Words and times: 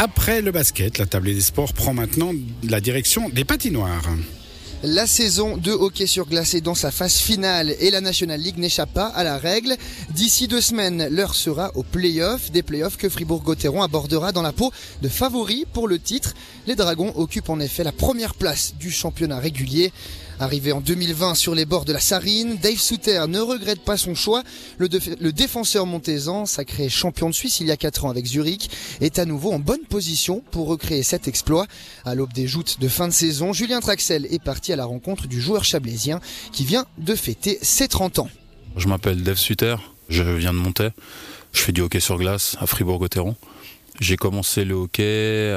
Après 0.00 0.42
le 0.42 0.52
basket, 0.52 0.98
la 0.98 1.06
table 1.06 1.34
des 1.34 1.40
sports 1.40 1.72
prend 1.72 1.92
maintenant 1.92 2.30
la 2.62 2.80
direction 2.80 3.28
des 3.30 3.44
patinoires. 3.44 4.08
La 4.84 5.08
saison 5.08 5.56
de 5.56 5.72
hockey 5.72 6.06
sur 6.06 6.26
glace 6.26 6.54
est 6.54 6.60
dans 6.60 6.76
sa 6.76 6.92
phase 6.92 7.16
finale 7.16 7.74
et 7.80 7.90
la 7.90 8.00
National 8.00 8.40
League 8.40 8.58
n'échappe 8.58 8.94
pas 8.94 9.08
à 9.08 9.24
la 9.24 9.38
règle. 9.38 9.74
D'ici 10.14 10.46
deux 10.46 10.60
semaines, 10.60 11.08
l'heure 11.10 11.34
sera 11.34 11.72
aux 11.74 11.82
playoffs, 11.82 12.52
des 12.52 12.62
playoffs 12.62 12.96
que 12.96 13.08
Fribourg-Gotteron 13.08 13.82
abordera 13.82 14.30
dans 14.30 14.42
la 14.42 14.52
peau 14.52 14.70
de 15.02 15.08
favoris 15.08 15.64
pour 15.72 15.88
le 15.88 15.98
titre. 15.98 16.34
Les 16.68 16.76
Dragons 16.76 17.12
occupent 17.16 17.50
en 17.50 17.58
effet 17.58 17.82
la 17.82 17.90
première 17.90 18.34
place 18.34 18.74
du 18.78 18.92
championnat 18.92 19.40
régulier. 19.40 19.90
Arrivé 20.40 20.70
en 20.70 20.80
2020 20.80 21.34
sur 21.34 21.56
les 21.56 21.64
bords 21.64 21.84
de 21.84 21.92
la 21.92 21.98
Sarine, 21.98 22.58
Dave 22.62 22.78
Souter 22.78 23.24
ne 23.28 23.40
regrette 23.40 23.80
pas 23.80 23.96
son 23.96 24.14
choix. 24.14 24.44
Le, 24.78 24.88
défenseur 25.32 25.84
montaisan, 25.84 26.46
sacré 26.46 26.88
champion 26.88 27.28
de 27.28 27.34
Suisse 27.34 27.58
il 27.58 27.66
y 27.66 27.72
a 27.72 27.76
4 27.76 28.04
ans 28.04 28.10
avec 28.10 28.24
Zurich, 28.24 28.70
est 29.00 29.18
à 29.18 29.24
nouveau 29.24 29.50
en 29.50 29.58
bonne 29.58 29.84
position 29.88 30.40
pour 30.52 30.68
recréer 30.68 31.02
cet 31.02 31.26
exploit. 31.26 31.66
À 32.04 32.14
l'aube 32.14 32.32
des 32.32 32.46
joutes 32.46 32.78
de 32.78 32.86
fin 32.86 33.08
de 33.08 33.12
saison, 33.12 33.52
Julien 33.52 33.80
Traxel 33.80 34.28
est 34.30 34.40
parti 34.40 34.72
à 34.72 34.76
la 34.76 34.84
rencontre 34.84 35.26
du 35.26 35.40
joueur 35.40 35.64
chablaisien 35.64 36.20
qui 36.52 36.64
vient 36.64 36.86
de 36.98 37.16
fêter 37.16 37.58
ses 37.60 37.88
30 37.88 38.20
ans. 38.20 38.30
Je 38.76 38.86
m'appelle 38.86 39.24
Dave 39.24 39.38
Suter, 39.38 39.74
je 40.08 40.22
viens 40.22 40.52
de 40.52 40.58
Montaix. 40.58 40.92
Je 41.52 41.62
fais 41.62 41.72
du 41.72 41.80
hockey 41.80 41.98
sur 41.98 42.16
glace 42.16 42.56
à 42.60 42.66
Fribourg-Gotteron. 42.66 43.34
J'ai 43.98 44.16
commencé 44.16 44.64
le 44.64 44.74
hockey 44.74 45.52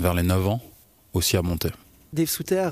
vers 0.00 0.14
les 0.14 0.22
9 0.22 0.48
ans, 0.48 0.62
aussi 1.12 1.36
à 1.36 1.42
Montaix. 1.42 1.72
Dave 2.14 2.30
Souter, 2.30 2.70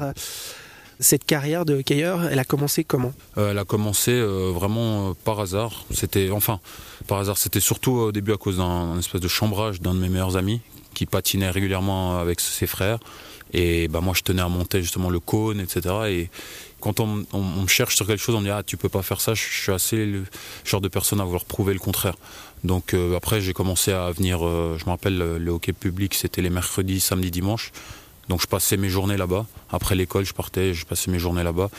cette 1.00 1.24
carrière 1.24 1.64
de 1.64 1.74
hockeyeur, 1.74 2.24
elle 2.24 2.38
a 2.38 2.44
commencé 2.44 2.84
comment? 2.84 3.12
Euh, 3.36 3.50
Elle 3.50 3.58
a 3.58 3.64
commencé 3.64 4.12
euh, 4.12 4.50
vraiment 4.52 5.10
euh, 5.10 5.12
par 5.24 5.40
hasard. 5.40 5.84
C'était 5.90 6.30
enfin 6.30 6.60
par 7.06 7.18
hasard. 7.18 7.38
C'était 7.38 7.60
surtout 7.60 7.92
au 7.92 8.12
début 8.12 8.32
à 8.32 8.36
cause 8.36 8.58
d'un 8.58 8.98
espèce 8.98 9.20
de 9.20 9.28
chambrage 9.28 9.80
d'un 9.80 9.94
de 9.94 10.00
mes 10.00 10.08
meilleurs 10.08 10.36
amis 10.36 10.60
qui 10.94 11.06
patinait 11.06 11.50
régulièrement 11.50 12.18
avec 12.18 12.40
ses 12.40 12.66
frères. 12.66 12.98
Et 13.52 13.88
bah 13.88 14.00
moi 14.00 14.14
je 14.16 14.22
tenais 14.22 14.42
à 14.42 14.48
monter 14.48 14.82
justement 14.82 15.10
le 15.10 15.20
cône, 15.20 15.60
etc. 15.60 15.94
Et 16.08 16.30
quand 16.80 17.00
on, 17.00 17.06
me 17.06 17.66
cherche 17.66 17.96
sur 17.96 18.06
quelque 18.06 18.20
chose, 18.20 18.34
on 18.34 18.40
me 18.40 18.44
dit 18.44 18.50
ah 18.50 18.62
tu 18.64 18.76
peux 18.76 18.88
pas 18.88 19.02
faire 19.02 19.20
ça. 19.20 19.34
Je 19.34 19.42
suis 19.42 19.72
assez 19.72 20.06
le 20.06 20.24
genre 20.64 20.80
de 20.80 20.88
personne 20.88 21.20
à 21.20 21.24
vouloir 21.24 21.44
prouver 21.44 21.72
le 21.72 21.78
contraire. 21.78 22.16
Donc 22.62 22.94
après 23.16 23.40
j'ai 23.40 23.52
commencé 23.52 23.92
à 23.92 24.10
venir. 24.10 24.40
je 24.40 24.84
me 24.84 24.90
rappelle 24.90 25.18
le 25.18 25.50
hockey 25.50 25.72
public, 25.72 26.14
c'était 26.14 26.42
les 26.42 26.50
mercredis, 26.50 27.00
samedis, 27.00 27.30
dimanches. 27.30 27.72
Donc 28.28 28.40
je 28.40 28.46
passais 28.46 28.76
mes 28.76 28.88
journées 28.88 29.16
là-bas. 29.16 29.46
Après 29.70 29.94
l'école, 29.94 30.24
je 30.24 30.32
partais, 30.32 30.74
je 30.74 30.86
passais 30.86 31.10
mes 31.10 31.18
journées 31.18 31.42
là-bas. 31.42 31.70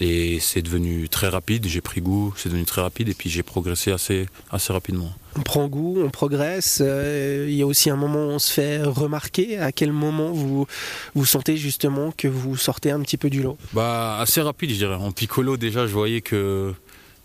Et 0.00 0.40
c'est 0.40 0.60
devenu 0.60 1.08
très 1.08 1.28
rapide, 1.28 1.66
j'ai 1.68 1.80
pris 1.80 2.00
goût, 2.00 2.34
c'est 2.36 2.48
devenu 2.48 2.64
très 2.64 2.80
rapide 2.82 3.08
et 3.08 3.14
puis 3.14 3.30
j'ai 3.30 3.44
progressé 3.44 3.92
assez, 3.92 4.26
assez 4.50 4.72
rapidement. 4.72 5.12
On 5.36 5.42
prend 5.42 5.68
goût, 5.68 6.02
on 6.04 6.10
progresse. 6.10 6.78
Euh, 6.84 7.46
il 7.48 7.54
y 7.54 7.62
a 7.62 7.66
aussi 7.66 7.90
un 7.90 7.96
moment 7.96 8.26
où 8.26 8.30
on 8.30 8.38
se 8.40 8.52
fait 8.52 8.82
remarquer. 8.82 9.58
À 9.58 9.70
quel 9.70 9.92
moment 9.92 10.32
vous, 10.32 10.66
vous 11.14 11.24
sentez 11.24 11.56
justement 11.56 12.12
que 12.16 12.26
vous 12.26 12.56
sortez 12.56 12.90
un 12.90 13.00
petit 13.00 13.16
peu 13.16 13.30
du 13.30 13.42
lot? 13.42 13.56
Bah, 13.72 14.18
Assez 14.18 14.40
rapide, 14.40 14.70
je 14.70 14.76
dirais. 14.76 14.94
En 14.96 15.12
piccolo, 15.12 15.56
déjà, 15.56 15.86
je 15.86 15.92
voyais 15.92 16.20
que, 16.22 16.74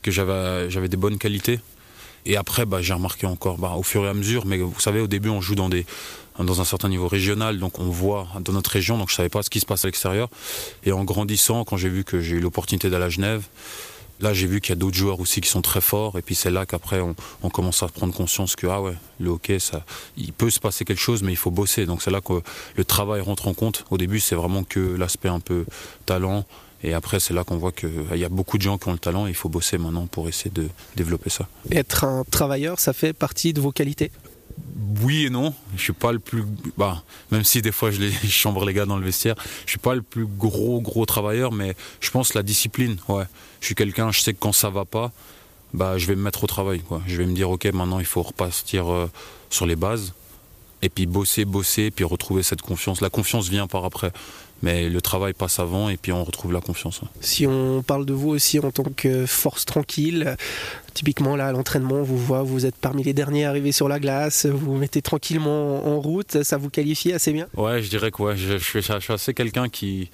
que 0.03 0.11
j'avais, 0.11 0.69
j'avais 0.69 0.89
des 0.89 0.97
bonnes 0.97 1.17
qualités. 1.17 1.59
Et 2.25 2.38
après, 2.38 2.66
bah, 2.66 2.81
j'ai 2.81 2.94
remarqué 2.94 3.25
encore 3.25 3.58
bah, 3.58 3.73
au 3.78 3.84
fur 3.84 4.06
et 4.06 4.09
à 4.09 4.14
mesure. 4.14 4.45
Mais 4.45 4.58
vous 4.58 4.80
savez, 4.80 5.00
au 5.00 5.08
début, 5.08 5.30
on 5.30 5.42
joue 5.42 5.56
dans 5.56 5.70
des, 5.70 5.86
dans 6.44 6.62
un 6.62 6.66
certain 6.66 6.89
niveau 6.89 7.08
régional, 7.08 7.59
donc 7.59 7.80
on 7.80 7.89
voit 7.89 8.28
dans 8.42 8.53
notre 8.53 8.72
région, 8.72 8.98
donc 8.98 9.09
je 9.09 9.16
savais 9.16 9.30
pas 9.30 9.44
ce 9.44 9.50
qui 9.50 9.59
se 9.59 9.66
passe 9.66 9.86
à 9.86 9.88
l'extérieur. 9.88 10.30
Et 10.86 10.92
en 10.92 11.03
grandissant, 11.03 11.66
quand 11.66 11.78
j'ai 11.78 11.90
vu 11.90 12.03
que 12.03 12.22
j'ai 12.22 12.38
eu 12.38 12.40
l'opportunité 12.40 12.90
d'aller 12.90 13.06
à 13.06 13.09
Genève, 13.09 13.44
là 14.22 14.34
j'ai 14.34 14.47
vu 14.47 14.62
qu'il 14.62 14.72
y 14.72 14.73
a 14.73 14.75
d'autres 14.75 14.97
joueurs 14.97 15.20
aussi 15.20 15.42
qui 15.42 15.50
sont 15.50 15.62
très 15.62 15.81
forts, 15.81 16.17
et 16.17 16.22
puis 16.22 16.36
c'est 16.36 16.52
là 16.52 16.66
qu'après 16.66 17.02
on, 17.02 17.50
commence 17.50 17.84
à 17.84 17.88
prendre 17.88 18.14
conscience 18.14 18.56
que 18.56 18.67
ah 18.67 18.81
ouais, 18.81 18.95
le 19.20 19.31
hockey, 19.31 19.59
ça, 19.59 19.84
il 20.17 20.34
peut 20.34 20.50
se 20.50 20.59
passer 20.59 20.86
quelque 20.86 21.02
chose, 21.02 21.23
mais 21.23 21.31
il 21.31 21.38
faut 21.38 21.52
bosser. 21.52 21.86
Donc 21.86 22.02
c'est 22.02 22.12
là 22.12 22.22
que 22.22 22.42
le 22.75 22.86
travail 22.86 23.22
rentre 23.22 23.47
en 23.47 23.53
compte. 23.53 23.86
Au 23.90 23.97
début, 23.97 24.20
c'est 24.20 24.36
vraiment 24.36 24.64
que 24.64 24.80
l'aspect 24.80 25.30
un 25.30 25.40
peu 25.40 25.66
talent. 26.06 26.46
Et 26.84 26.94
après, 26.94 27.19
c'est 27.19 27.34
là 27.34 27.44
qu'on 27.44 27.57
voit 27.57 27.72
qu'il 27.72 27.91
y 28.16 28.23
a 28.23 28.29
beaucoup 28.29 28.57
de 28.57 28.63
gens 28.63 28.78
qui 28.78 28.88
ont 28.88 28.94
le 28.94 29.00
talent 29.00 29.28
et 29.28 29.29
il 29.29 29.35
faut 29.35 29.50
bosser 29.50 29.78
maintenant 29.78 30.07
pour 30.07 30.29
essayer 30.29 30.51
de 30.51 30.69
développer 30.95 31.29
ça. 31.29 31.47
Être 31.72 32.03
un 32.06 32.23
travailleur, 32.23 32.79
ça 32.79 32.94
fait 32.94 33.13
partie 33.13 33.53
de 33.53 33.59
vos 33.62 33.72
qualités? 33.72 34.12
Oui 35.01 35.25
et 35.25 35.29
non. 35.29 35.53
Je 35.75 35.81
suis 35.81 35.94
pas 35.94 36.12
le 36.12 36.19
plus, 36.19 36.44
bah, 36.78 37.03
même 37.31 37.44
si 37.44 37.62
des 37.62 37.72
fois 37.72 37.91
je, 37.91 38.00
les, 38.00 38.12
chambre 38.29 38.66
les 38.66 38.73
gars 38.73 38.85
dans 38.85 38.97
le 38.97 39.06
vestiaire, 39.06 39.35
je 39.66 39.72
suis 39.72 39.79
pas 39.79 39.94
le 39.94 40.01
plus 40.01 40.25
gros 40.25 40.81
gros 40.81 41.06
travailleur, 41.06 41.51
mais 41.51 41.75
je 42.00 42.12
pense 42.12 42.34
la 42.34 42.44
discipline. 42.44 42.97
Ouais, 43.07 43.25
je 43.59 43.66
suis 43.68 43.75
quelqu'un, 43.75 44.12
je 44.12 44.22
sais 44.22 44.34
que 44.34 44.39
quand 44.39 44.53
ça 44.53 44.69
va 44.69 44.85
pas, 44.85 45.12
bah, 45.73 45.97
je 45.97 46.07
vais 46.07 46.16
me 46.16 46.22
mettre 46.22 46.44
au 46.44 46.47
travail. 46.47 46.79
Quoi. 46.79 47.01
Je 47.07 47.18
vais 47.18 47.25
me 47.25 47.34
dire 47.34 47.50
ok, 47.50 47.66
maintenant 47.66 48.00
il 48.00 48.06
faut 48.06 48.23
repartir 48.23 48.91
euh, 48.91 49.09
sur 49.50 49.66
les 49.66 49.75
bases 49.75 50.13
et 50.81 50.90
puis 50.90 51.06
bosser, 51.06 51.45
bosser, 51.45 51.91
puis 51.91 52.06
retrouver 52.06 52.44
cette 52.44 52.62
confiance. 52.62 53.01
La 53.01 53.09
confiance 53.09 53.50
vient 53.50 53.67
par 53.67 53.85
après. 53.85 54.12
Mais 54.62 54.90
le 54.90 55.00
travail 55.01 55.31
passe 55.31 55.59
avant 55.59 55.88
et 55.88 55.95
puis 55.95 56.12
on 56.12 56.22
retrouve 56.25 56.51
la 56.51 56.59
confiance. 56.59 57.00
Si 57.22 57.47
on 57.47 57.81
parle 57.81 58.06
de 58.06 58.12
vous 58.12 58.28
aussi 58.28 58.59
en 58.59 58.72
tant 58.72 58.84
que 58.84 59.25
force 59.25 59.63
tranquille, 59.63 60.35
typiquement 60.94 61.38
là 61.38 61.47
à 61.47 61.51
l'entraînement, 61.53 61.95
on 61.95 62.03
vous 62.03 62.18
voit, 62.18 62.44
vous 62.44 62.66
êtes 62.66 62.75
parmi 62.75 63.03
les 63.03 63.13
derniers 63.13 63.45
arrivés 63.45 63.72
sur 63.72 63.88
la 63.88 64.01
glace, 64.01 64.45
vous, 64.45 64.73
vous 64.73 64.75
mettez 64.75 65.01
tranquillement 65.01 65.88
en 65.88 66.01
route, 66.01 66.44
ça 66.44 66.57
vous 66.57 66.69
qualifie 66.69 67.13
assez 67.13 67.31
bien? 67.31 67.47
Ouais, 67.56 67.81
je 67.81 67.89
dirais 67.89 68.12
que 68.12 68.22
ouais, 68.22 68.35
je, 68.35 68.57
je, 68.57 68.81
je 68.81 69.00
suis 69.00 69.13
assez 69.13 69.34
quelqu'un 69.34 69.69
qui, 69.69 70.09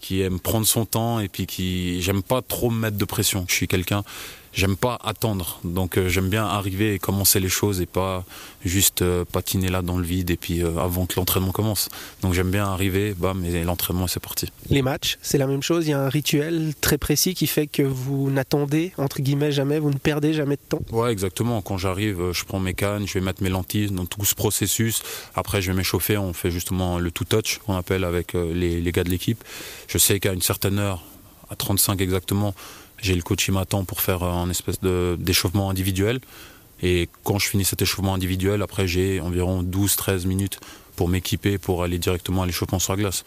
qui 0.00 0.22
aime 0.22 0.40
prendre 0.40 0.66
son 0.66 0.86
temps 0.86 1.20
et 1.20 1.28
puis 1.28 1.46
qui 1.46 2.02
j'aime 2.02 2.24
pas 2.24 2.42
trop 2.42 2.70
me 2.70 2.80
mettre 2.80 2.96
de 2.96 3.04
pression. 3.04 3.46
Je 3.48 3.54
suis 3.54 3.68
quelqu'un 3.68 4.02
j'aime 4.54 4.76
pas 4.76 4.98
attendre. 5.04 5.60
Donc 5.64 5.98
euh, 5.98 6.08
j'aime 6.08 6.28
bien 6.28 6.46
arriver 6.46 6.94
et 6.94 6.98
commencer 6.98 7.40
les 7.40 7.48
choses 7.48 7.80
et 7.80 7.86
pas 7.86 8.24
juste 8.64 9.02
euh, 9.02 9.24
patiner 9.24 9.68
là 9.68 9.82
dans 9.82 9.98
le 9.98 10.04
vide 10.04 10.30
et 10.30 10.36
puis 10.36 10.62
euh, 10.62 10.78
avant 10.78 11.06
que 11.06 11.14
l'entraînement 11.16 11.52
commence. 11.52 11.88
Donc 12.22 12.32
j'aime 12.32 12.50
bien 12.50 12.64
arriver, 12.64 13.14
bam, 13.14 13.44
et 13.44 13.64
l'entraînement 13.64 14.06
c'est 14.06 14.20
parti. 14.20 14.50
Les 14.70 14.82
matchs, 14.82 15.18
c'est 15.20 15.38
la 15.38 15.46
même 15.46 15.62
chose? 15.62 15.86
Il 15.86 15.90
y 15.90 15.92
a 15.92 16.00
un 16.00 16.08
rituel 16.08 16.72
très 16.80 16.98
précis 16.98 17.34
qui 17.34 17.46
fait 17.46 17.66
que 17.66 17.82
vous 17.82 18.30
n'attendez 18.30 18.92
entre 18.96 19.20
guillemets 19.20 19.52
jamais, 19.52 19.78
vous 19.78 19.90
ne 19.90 19.98
perdez 19.98 20.32
jamais 20.32 20.56
de 20.56 20.62
temps? 20.68 20.82
Ouais, 20.90 21.12
exactement. 21.12 21.60
Quand 21.60 21.78
j'arrive, 21.78 22.32
je 22.32 22.44
prends 22.44 22.60
mes 22.60 22.74
cannes, 22.74 23.06
je 23.06 23.14
vais 23.14 23.20
mettre 23.20 23.42
mes 23.42 23.50
lentilles 23.50 23.90
dans 23.90 24.06
tout 24.06 24.24
ce 24.24 24.34
processus. 24.34 25.02
Après, 25.34 25.60
je 25.60 25.70
vais 25.70 25.76
m'échauffer. 25.76 26.16
On 26.16 26.32
fait 26.32 26.50
justement 26.50 26.98
le 26.98 27.10
two 27.10 27.24
touch 27.24 27.58
qu'on 27.58 27.74
appelle 27.74 28.04
avec 28.04 28.34
les, 28.34 28.80
les 28.80 28.92
gars 28.92 29.04
de 29.04 29.10
l'équipe. 29.10 29.42
Je 29.88 29.98
sais 29.98 30.20
qu'à 30.20 30.32
une 30.32 30.42
certaine 30.42 30.78
heure, 30.78 31.02
à 31.50 31.56
35 31.56 32.00
exactement, 32.00 32.54
j'ai 33.04 33.14
le 33.14 33.22
coach 33.22 33.44
qui 33.44 33.52
m'attend 33.52 33.84
pour 33.84 34.00
faire 34.00 34.22
un 34.22 34.48
espèce 34.50 34.80
d'échauffement 34.80 35.70
individuel. 35.70 36.20
Et 36.82 37.08
quand 37.22 37.38
je 37.38 37.48
finis 37.48 37.64
cet 37.64 37.82
échauffement 37.82 38.14
individuel, 38.14 38.62
après 38.62 38.88
j'ai 38.88 39.20
environ 39.20 39.62
12-13 39.62 40.26
minutes 40.26 40.58
pour 40.96 41.08
m'équiper 41.08 41.58
pour 41.58 41.84
aller 41.84 41.98
directement 41.98 42.42
à 42.42 42.46
l'échauffement 42.46 42.78
sur 42.78 42.94
la 42.94 43.02
glace. 43.02 43.24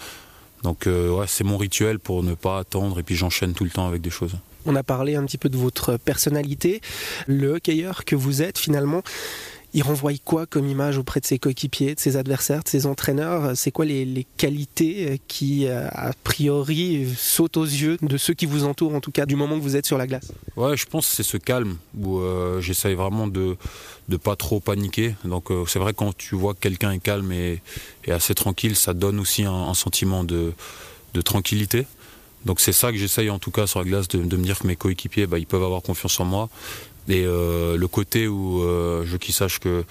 Donc 0.64 0.88
euh, 0.88 1.24
c'est 1.28 1.44
mon 1.44 1.58
rituel 1.58 2.00
pour 2.00 2.24
ne 2.24 2.34
pas 2.34 2.60
attendre 2.60 3.00
et 3.00 3.04
puis 3.04 3.16
j'enchaîne 3.16 3.54
tout 3.54 3.64
le 3.64 3.70
temps 3.70 3.88
avec 3.88 4.02
des 4.02 4.10
choses. 4.10 4.36
On 4.66 4.76
a 4.76 4.84
parlé 4.84 5.16
un 5.16 5.24
petit 5.26 5.38
peu 5.38 5.48
de 5.48 5.58
votre 5.58 5.98
personnalité, 5.98 6.82
le 7.28 7.54
hockeyeur 7.54 8.04
que 8.04 8.16
vous 8.16 8.42
êtes 8.42 8.58
finalement 8.58 9.02
il 9.74 9.84
renvoie 9.84 10.12
quoi 10.24 10.46
comme 10.46 10.68
image 10.68 10.98
auprès 10.98 11.20
de 11.20 11.26
ses 11.26 11.40
coéquipiers, 11.40 11.96
de 11.96 12.00
ses 12.00 12.16
adversaires, 12.16 12.64
de 12.64 12.70
ses 12.70 12.86
entraîneurs? 12.86 13.56
C'est 13.56 13.72
quoi 13.72 13.86
les, 13.86 14.26
qualités 14.38 15.10
euh, 15.10 15.18
qui, 15.28 15.68
euh, 15.68 15.88
a 15.92 16.12
priori, 16.24 17.08
sautent 17.18 17.58
aux 17.58 17.66
yeux 17.66 17.98
de 18.02 18.18
ceux 18.18 18.34
qui 18.34 18.46
vous 18.46 18.64
entourent, 18.64 18.96
en 18.96 19.02
tout 19.02 19.12
cas, 19.12 19.26
du 19.26 19.36
moment 19.36 19.58
que 19.58 19.64
vous 19.64 19.76
êtes 19.76 19.86
sur 19.86 19.98
la 19.98 20.08
glace? 20.08 20.32
Ouais, 20.56 20.78
je 20.78 20.86
pense 20.86 21.10
que 21.10 21.16
c'est 21.16 21.24
ce 21.24 21.38
calme 21.38 21.78
où 21.98 22.20
euh, 22.20 22.62
j'essaye 22.62 22.96
vraiment 22.96 23.28
de 23.28 23.58
ne 24.10 24.18
pas 24.18 24.36
trop 24.36 24.60
paniquer. 24.60 25.16
Donc 25.26 25.50
c'est 25.68 25.80
vrai 25.80 25.94
quand 25.94 26.16
tu 26.16 26.36
vois 26.36 26.54
que 26.54 26.60
quelqu'un 26.60 26.92
est 26.92 27.00
calme 27.00 27.32
et, 27.32 27.62
assez 28.08 28.34
tranquille, 28.34 28.76
ça 28.76 28.94
donne 28.94 29.20
aussi 29.20 29.44
un, 29.44 29.74
sentiment 29.74 30.24
de, 30.24 30.54
tranquillité. 31.26 31.86
Donc 32.46 32.62
c'est 32.62 32.72
ça 32.72 32.92
que 32.92 32.98
j'essaye 32.98 33.30
en 33.30 33.40
tout 33.40 33.52
cas 33.52 33.68
sur 33.68 33.80
la 33.80 33.86
glace 33.86 34.08
de, 34.08 34.20
me 34.20 34.44
dire 34.44 34.60
que 34.60 34.68
mes 34.68 34.76
coéquipiers 34.76 35.26
bah, 35.28 35.40
ils 35.40 35.48
peuvent 35.48 35.64
avoir 35.64 35.82
confiance 35.82 36.20
en 36.20 36.26
moi 36.26 36.48
et 37.08 37.24
euh, 37.26 37.78
le 37.78 37.88
côté 37.88 38.28
où 38.28 38.62
euh, 38.62 39.04
je 39.06 39.18
qui 39.18 39.32
sache 39.32 39.60
que 39.60 39.84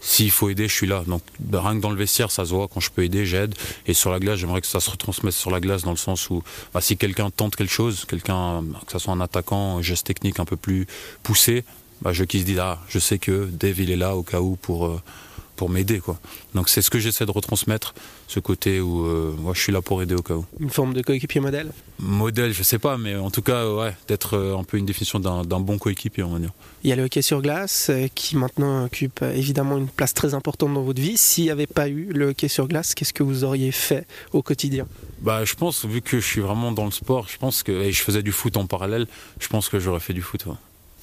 s'il 0.00 0.30
faut 0.30 0.48
aider, 0.50 0.68
je 0.68 0.72
suis 0.72 0.86
là. 0.86 1.02
Donc 1.06 1.22
rien 1.52 1.74
que 1.76 1.80
dans 1.80 1.90
le 1.90 1.96
vestiaire, 1.96 2.30
ça 2.30 2.44
se 2.44 2.50
voit. 2.50 2.68
Quand 2.68 2.80
je 2.80 2.90
peux 2.90 3.02
aider, 3.02 3.26
j'aide. 3.26 3.54
Et 3.86 3.94
sur 3.94 4.10
la 4.10 4.20
glace, 4.20 4.38
j'aimerais 4.38 4.60
que 4.60 4.66
ça 4.66 4.78
se 4.78 4.90
retransmette 4.90 5.32
sur 5.32 5.50
la 5.50 5.58
glace 5.58 5.82
dans 5.82 5.90
le 5.90 5.96
sens 5.96 6.30
où 6.30 6.42
bah, 6.72 6.80
si 6.80 6.96
quelqu'un 6.96 7.30
tente 7.30 7.56
quelque 7.56 7.72
chose, 7.72 8.04
quelqu'un, 8.04 8.62
que 8.86 8.92
ce 8.92 8.98
soit 8.98 9.12
un 9.12 9.20
attaquant, 9.20 9.78
un 9.78 9.82
geste 9.82 10.06
technique 10.06 10.38
un 10.38 10.44
peu 10.44 10.56
plus 10.56 10.86
poussé, 11.22 11.64
bah, 12.02 12.12
je 12.12 12.24
qui 12.24 12.40
se 12.40 12.44
dit 12.44 12.58
ah, 12.60 12.78
je 12.88 12.98
sais 12.98 13.18
que 13.18 13.48
Dave 13.50 13.80
il 13.80 13.90
est 13.90 13.96
là 13.96 14.16
au 14.16 14.22
cas 14.22 14.40
où 14.40 14.56
pour 14.56 14.86
euh, 14.86 15.00
pour 15.56 15.70
m'aider 15.70 15.98
quoi. 15.98 16.18
Donc 16.54 16.68
c'est 16.68 16.82
ce 16.82 16.90
que 16.90 16.98
j'essaie 16.98 17.26
de 17.26 17.30
retransmettre, 17.30 17.94
ce 18.28 18.38
côté 18.40 18.80
où 18.80 19.04
euh, 19.04 19.34
moi 19.38 19.52
je 19.54 19.60
suis 19.60 19.72
là 19.72 19.82
pour 19.82 20.02
aider 20.02 20.14
au 20.14 20.22
cas 20.22 20.34
où. 20.34 20.44
Une 20.60 20.70
forme 20.70 20.94
de 20.94 21.02
coéquipier 21.02 21.40
modèle? 21.40 21.72
Modèle, 21.98 22.52
je 22.52 22.62
sais 22.62 22.78
pas, 22.78 22.98
mais 22.98 23.16
en 23.16 23.30
tout 23.30 23.42
cas 23.42 23.68
ouais, 23.74 23.94
d'être 24.06 24.34
euh, 24.34 24.56
un 24.56 24.64
peu 24.64 24.76
une 24.76 24.86
définition 24.86 25.18
d'un 25.18 25.60
bon 25.60 25.78
coéquipier 25.78 26.22
on 26.22 26.32
va 26.32 26.38
dire. 26.38 26.52
Il 26.84 26.90
y 26.90 26.92
a 26.92 26.96
le 26.96 27.04
hockey 27.04 27.22
sur 27.22 27.42
glace 27.42 27.88
euh, 27.90 28.06
qui 28.14 28.36
maintenant 28.36 28.84
occupe 28.84 29.22
évidemment 29.22 29.76
une 29.78 29.88
place 29.88 30.14
très 30.14 30.34
importante 30.34 30.74
dans 30.74 30.82
votre 30.82 31.00
vie. 31.00 31.16
S'il 31.16 31.44
n'y 31.44 31.50
avait 31.50 31.66
pas 31.66 31.88
eu 31.88 32.12
le 32.12 32.28
hockey 32.28 32.48
sur 32.48 32.68
glace, 32.68 32.94
qu'est-ce 32.94 33.12
que 33.12 33.22
vous 33.22 33.42
auriez 33.42 33.72
fait 33.72 34.06
au 34.32 34.42
quotidien? 34.42 34.86
Bah 35.20 35.44
je 35.44 35.54
pense 35.54 35.84
vu 35.84 36.02
que 36.02 36.20
je 36.20 36.26
suis 36.26 36.40
vraiment 36.40 36.70
dans 36.72 36.84
le 36.84 36.90
sport, 36.90 37.26
je 37.28 37.38
pense 37.38 37.62
que 37.62 37.72
et 37.72 37.92
je 37.92 38.02
faisais 38.02 38.22
du 38.22 38.32
foot 38.32 38.56
en 38.56 38.66
parallèle, 38.66 39.06
je 39.40 39.48
pense 39.48 39.68
que 39.68 39.80
j'aurais 39.80 40.00
fait 40.00 40.12
du 40.12 40.22
foot. 40.22 40.44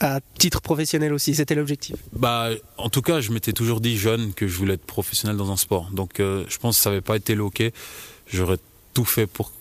À 0.03 0.19
titre 0.37 0.61
professionnel 0.61 1.13
aussi, 1.13 1.33
c'était 1.33 1.55
l'objectif 1.55 1.95
bah, 2.11 2.49
En 2.77 2.89
tout 2.89 3.01
cas, 3.01 3.21
je 3.21 3.31
m'étais 3.31 3.53
toujours 3.53 3.79
dit 3.79 3.97
jeune 3.97 4.33
que 4.33 4.47
je 4.47 4.57
voulais 4.57 4.73
être 4.73 4.85
professionnel 4.85 5.37
dans 5.37 5.51
un 5.51 5.57
sport. 5.57 5.89
Donc 5.91 6.19
euh, 6.19 6.43
je 6.49 6.57
pense 6.57 6.77
que 6.77 6.83
ça 6.83 6.89
n'avait 6.89 7.01
pas 7.01 7.15
été 7.15 7.37
hockey. 7.37 7.73
J'aurais 8.27 8.57
tout 8.93 9.05
fait 9.05 9.27
pour 9.27 9.51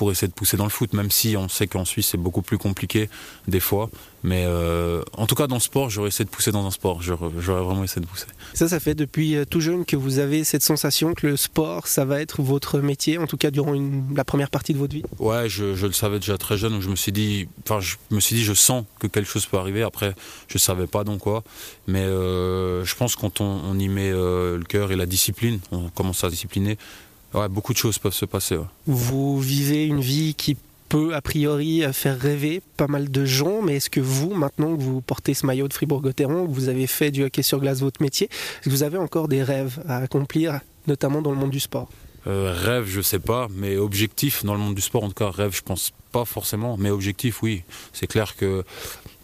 pour 0.00 0.10
essayer 0.10 0.28
de 0.28 0.32
pousser 0.32 0.56
dans 0.56 0.64
le 0.64 0.70
foot, 0.70 0.94
même 0.94 1.10
si 1.10 1.36
on 1.36 1.50
sait 1.50 1.66
qu'en 1.66 1.84
Suisse 1.84 2.08
c'est 2.12 2.16
beaucoup 2.16 2.40
plus 2.40 2.56
compliqué 2.56 3.10
des 3.48 3.60
fois. 3.60 3.90
Mais 4.22 4.44
euh, 4.46 5.02
en 5.12 5.26
tout 5.26 5.34
cas 5.34 5.46
dans 5.46 5.56
le 5.56 5.60
sport, 5.60 5.90
j'aurais 5.90 6.08
essayé 6.08 6.24
de 6.24 6.30
pousser 6.30 6.52
dans 6.52 6.66
un 6.66 6.70
sport. 6.70 7.02
J'aurais 7.02 7.28
vraiment 7.28 7.84
essayé 7.84 8.00
de 8.00 8.06
pousser. 8.06 8.24
Ça, 8.54 8.66
ça 8.66 8.80
fait 8.80 8.94
depuis 8.94 9.36
euh, 9.36 9.44
tout 9.44 9.60
jeune 9.60 9.84
que 9.84 9.96
vous 9.96 10.18
avez 10.18 10.42
cette 10.42 10.62
sensation 10.62 11.12
que 11.12 11.26
le 11.26 11.36
sport, 11.36 11.86
ça 11.86 12.06
va 12.06 12.18
être 12.22 12.40
votre 12.40 12.78
métier, 12.78 13.18
en 13.18 13.26
tout 13.26 13.36
cas 13.36 13.50
durant 13.50 13.74
la 14.14 14.24
première 14.24 14.48
partie 14.48 14.72
de 14.72 14.78
votre 14.78 14.94
vie? 14.94 15.02
Ouais, 15.18 15.50
je, 15.50 15.64
le 15.86 15.92
savais 15.92 16.18
déjà 16.18 16.38
très 16.38 16.56
jeune. 16.56 16.72
Donc 16.72 16.82
je 16.82 16.88
me 16.88 16.96
suis 16.96 17.12
dit, 17.12 17.46
enfin, 17.64 17.80
je 17.80 17.96
me 18.10 18.20
suis 18.20 18.36
dit, 18.36 18.42
je 18.42 18.54
sens 18.54 18.86
que 19.00 19.06
quelque 19.06 19.28
chose 19.28 19.44
peut 19.44 19.58
arriver. 19.58 19.82
Après, 19.82 20.14
je 20.48 20.56
savais 20.56 20.86
pas 20.86 21.04
donc 21.04 21.18
quoi. 21.18 21.44
Mais 21.86 22.04
euh, 22.04 22.86
je 22.86 22.94
pense 22.96 23.16
quand 23.16 23.42
on, 23.42 23.78
y 23.78 23.88
met 23.90 24.12
le 24.12 24.64
cœur 24.66 24.92
et 24.92 24.96
la 24.96 25.04
discipline, 25.04 25.60
on 25.72 25.90
commence 25.90 26.24
à 26.24 26.30
discipliner 26.30 26.78
Ouais, 27.34 27.48
beaucoup 27.48 27.72
de 27.72 27.78
choses 27.78 27.98
peuvent 27.98 28.14
se 28.14 28.24
passer. 28.24 28.58
Vous 28.86 29.40
vivez 29.40 29.86
une 29.86 30.00
vie 30.00 30.34
qui 30.34 30.56
peut 30.88 31.14
a 31.14 31.20
priori 31.20 31.84
faire 31.92 32.18
rêver 32.18 32.60
pas 32.76 32.88
mal 32.88 33.10
de 33.10 33.24
gens, 33.24 33.62
mais 33.62 33.76
est-ce 33.76 33.88
que 33.90 34.00
vous, 34.00 34.34
maintenant 34.34 34.76
que 34.76 34.82
vous 34.82 35.00
portez 35.00 35.34
ce 35.34 35.46
maillot 35.46 35.68
de 35.68 35.72
Fribourg-Gotteron, 35.72 36.46
que 36.46 36.52
vous 36.52 36.68
avez 36.68 36.88
fait 36.88 37.12
du 37.12 37.22
hockey 37.22 37.42
sur 37.42 37.60
glace 37.60 37.80
votre 37.80 38.02
métier, 38.02 38.28
est-ce 38.28 38.64
que 38.64 38.70
vous 38.70 38.82
avez 38.82 38.98
encore 38.98 39.28
des 39.28 39.44
rêves 39.44 39.80
à 39.86 39.98
accomplir, 39.98 40.60
notamment 40.88 41.22
dans 41.22 41.30
le 41.30 41.36
monde 41.36 41.50
du 41.50 41.60
sport? 41.60 41.88
Euh, 42.26 42.54
rêve, 42.54 42.86
je 42.86 43.00
sais 43.00 43.18
pas, 43.18 43.48
mais 43.54 43.76
objectif 43.76 44.44
dans 44.44 44.54
le 44.54 44.60
monde 44.60 44.74
du 44.74 44.82
sport, 44.82 45.04
en 45.04 45.08
tout 45.08 45.14
cas, 45.14 45.30
rêve, 45.30 45.54
je 45.54 45.62
pense 45.62 45.92
pas 46.12 46.24
forcément, 46.24 46.76
mais 46.78 46.90
objectif, 46.90 47.42
oui. 47.42 47.62
C'est 47.92 48.06
clair 48.06 48.36
que 48.36 48.64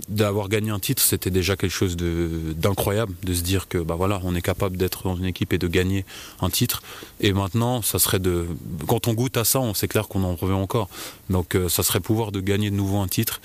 d'avoir 0.09 0.49
gagné 0.49 0.71
un 0.71 0.79
titre, 0.79 1.03
c'était 1.03 1.31
déjà 1.31 1.57
quelque 1.57 1.73
chose 1.73 1.97
d'incroyable, 1.97 3.15
de, 3.23 3.35
se 3.35 3.43
dire 3.43 3.69
que 3.69 3.79
bah 3.79 3.97
voilà, 3.97 4.21
on 4.25 4.35
est 4.35 4.43
capable 4.43 4.77
d'être 4.77 5.05
dans 5.05 5.17
une 5.17 5.25
équipe 5.25 5.53
et 5.53 5.59
de 5.59 5.69
gagner 5.69 6.05
un 6.41 6.51
titre. 6.51 6.83
Et 7.21 7.33
maintenant, 7.33 7.83
ça 7.83 7.99
serait 7.99 8.19
de, 8.19 8.47
quand 8.87 9.09
on 9.09 9.15
goûte 9.15 9.37
à 9.37 9.45
ça, 9.45 9.61
on 9.61 9.75
sait 9.75 9.89
clair 9.89 10.09
qu'on 10.09 10.23
en 10.23 10.37
revient 10.37 10.55
encore. 10.55 10.89
Donc, 11.29 11.55
euh, 11.55 11.69
ça 11.69 11.83
serait 11.83 12.01
pouvoir 12.01 12.31
de 12.31 12.41
gagner 12.41 12.71
de 12.71 12.77
nouveau 12.77 12.99
un 12.99 13.09
titre 13.09 13.41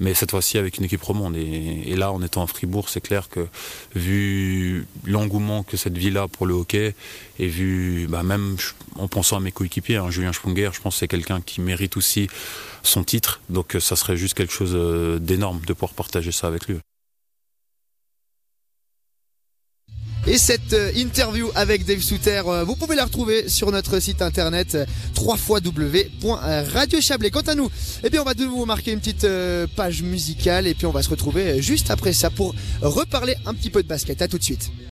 mais 0.00 0.14
cette 0.14 0.30
fois-ci 0.30 0.58
avec 0.58 0.78
une 0.78 0.84
équipe 0.84 1.02
romande. 1.02 1.36
Et, 1.36 1.94
là, 1.96 2.12
en 2.12 2.22
étant 2.22 2.42
à 2.42 2.46
Fribourg, 2.46 2.88
c'est 2.88 3.00
clair 3.00 3.28
que 3.28 3.46
vu 3.94 4.86
l'engouement 5.04 5.62
que 5.62 5.76
cette 5.76 5.96
ville 5.96 6.18
a 6.18 6.28
pour 6.28 6.46
le 6.46 6.54
hockey, 6.54 6.94
et 7.38 7.46
vu 7.46 8.06
bah, 8.08 8.22
même 8.22 8.56
en 8.96 9.08
pensant 9.08 9.36
à 9.36 9.40
mes 9.40 9.52
coéquipiers, 9.52 9.96
hein, 9.96 10.10
Julien 10.10 10.32
Sprunger, 10.32 10.70
je 10.72 10.80
pense 10.80 10.94
que 10.94 10.98
c'est 11.00 11.08
quelqu'un 11.08 11.40
qui 11.40 11.60
mérite 11.60 11.96
aussi 11.96 12.28
son 12.82 13.04
titre, 13.04 13.40
donc 13.48 13.76
ça 13.80 13.96
serait 13.96 14.16
juste 14.16 14.34
quelque 14.34 14.52
chose 14.52 14.72
euh, 14.74 15.18
d'énorme 15.18 15.60
de 15.66 15.72
pouvoir 15.72 15.94
partager 15.94 16.32
ça 16.32 16.46
avec 16.48 16.66
lui. 16.66 16.76
Et 20.26 20.38
cette 20.38 20.72
euh, 20.72 20.90
interview 20.96 21.50
avec 21.54 21.84
Dave 21.84 22.00
Souter, 22.00 22.40
euh, 22.46 22.64
vous 22.64 22.76
pouvez 22.76 22.96
la 22.96 23.04
retrouver 23.04 23.50
sur 23.50 23.70
notre 23.70 24.00
site 24.00 24.22
internet 24.22 24.74
euh, 24.74 24.86
www.radiochablais. 25.18 27.30
Quant 27.30 27.42
à 27.42 27.54
nous, 27.54 27.70
eh 28.02 28.08
bien, 28.08 28.22
on 28.22 28.24
va 28.24 28.32
de 28.32 28.44
nouveau 28.44 28.64
marquer 28.64 28.92
une 28.92 29.00
petite 29.00 29.26
page 29.76 30.02
musicale 30.02 30.66
et 30.66 30.72
puis 30.72 30.86
on 30.86 30.92
va 30.92 31.02
se 31.02 31.10
retrouver 31.10 31.60
juste 31.60 31.90
après 31.90 32.14
ça 32.14 32.30
pour 32.30 32.54
reparler 32.80 33.34
un 33.44 33.52
petit 33.52 33.68
peu 33.68 33.82
de 33.82 33.88
basket. 33.88 34.22
À 34.22 34.28
tout 34.28 34.38
de 34.38 34.44
suite. 34.44 34.70